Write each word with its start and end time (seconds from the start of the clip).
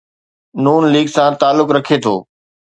نون 0.63 0.81
ليگ 0.93 1.07
سان 1.15 1.31
تعلق 1.41 1.69
رکي 1.75 1.97
ٿو. 2.03 2.15